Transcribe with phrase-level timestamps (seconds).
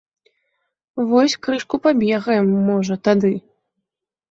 [1.09, 3.33] Вось крышку пабегаем, можа, тады.